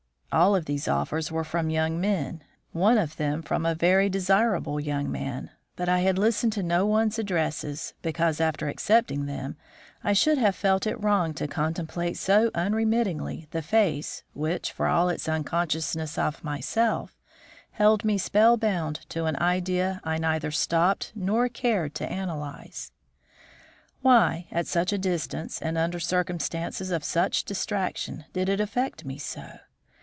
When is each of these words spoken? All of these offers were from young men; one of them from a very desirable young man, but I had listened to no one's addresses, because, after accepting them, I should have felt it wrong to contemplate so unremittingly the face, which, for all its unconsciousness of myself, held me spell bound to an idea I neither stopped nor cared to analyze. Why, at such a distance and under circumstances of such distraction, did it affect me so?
All 0.33 0.55
of 0.55 0.63
these 0.63 0.87
offers 0.87 1.29
were 1.29 1.43
from 1.43 1.69
young 1.69 1.99
men; 1.99 2.41
one 2.71 2.97
of 2.97 3.17
them 3.17 3.41
from 3.41 3.65
a 3.65 3.75
very 3.75 4.07
desirable 4.07 4.79
young 4.79 5.11
man, 5.11 5.49
but 5.75 5.89
I 5.89 5.99
had 5.99 6.17
listened 6.17 6.53
to 6.53 6.63
no 6.63 6.85
one's 6.85 7.19
addresses, 7.19 7.93
because, 8.01 8.39
after 8.39 8.69
accepting 8.69 9.25
them, 9.25 9.57
I 10.05 10.13
should 10.13 10.37
have 10.37 10.55
felt 10.55 10.87
it 10.87 10.95
wrong 11.03 11.33
to 11.33 11.49
contemplate 11.49 12.15
so 12.15 12.49
unremittingly 12.55 13.47
the 13.51 13.61
face, 13.61 14.23
which, 14.33 14.71
for 14.71 14.87
all 14.87 15.09
its 15.09 15.27
unconsciousness 15.27 16.17
of 16.17 16.45
myself, 16.45 17.17
held 17.71 18.05
me 18.05 18.17
spell 18.17 18.55
bound 18.55 19.01
to 19.09 19.25
an 19.25 19.35
idea 19.35 19.99
I 20.05 20.17
neither 20.17 20.49
stopped 20.49 21.11
nor 21.13 21.49
cared 21.49 21.93
to 21.95 22.09
analyze. 22.09 22.93
Why, 24.01 24.47
at 24.49 24.65
such 24.67 24.93
a 24.93 24.97
distance 24.97 25.61
and 25.61 25.77
under 25.77 25.99
circumstances 25.99 26.89
of 26.89 27.03
such 27.03 27.43
distraction, 27.43 28.23
did 28.31 28.47
it 28.47 28.61
affect 28.61 29.03
me 29.03 29.17
so? 29.17 29.59